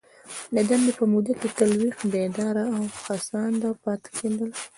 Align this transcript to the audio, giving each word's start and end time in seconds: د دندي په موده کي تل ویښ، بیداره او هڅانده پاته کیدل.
د 0.55 0.55
دندي 0.69 0.91
په 0.99 1.03
موده 1.11 1.33
کي 1.39 1.47
تل 1.57 1.71
ویښ، 1.79 1.97
بیداره 2.11 2.63
او 2.75 2.81
هڅانده 3.07 3.69
پاته 3.83 4.09
کیدل. 4.17 4.49